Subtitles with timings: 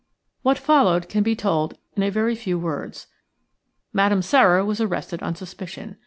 [0.41, 3.05] What followed can be told in a very few words.
[3.93, 5.97] Madame Sara was arrested on suspicion.